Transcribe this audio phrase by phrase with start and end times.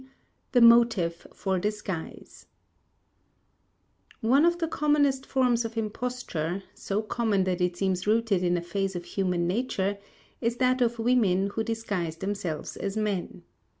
[0.53, 2.47] THE MOTIVE FOR DISGUISE
[4.21, 8.63] One of the commonest forms of imposture so common that it seems rooted in a
[8.63, 9.99] phase of human nature
[10.41, 13.43] is that of women who disguise themselves as men.